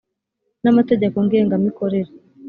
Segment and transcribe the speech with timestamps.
[0.63, 2.11] n amategeko ngenga mikorere